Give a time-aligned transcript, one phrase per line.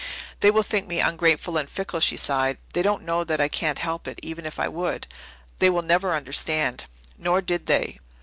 [0.39, 2.57] "They will think me ungrateful and fickle," she sighed.
[2.73, 5.05] "They don't know that I can't help it even if I would.
[5.59, 6.85] They will never understand."
[7.19, 7.99] Nor did they.